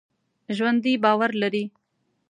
ژوندي 0.55 0.93
باور 1.03 1.31
لري 1.41 1.63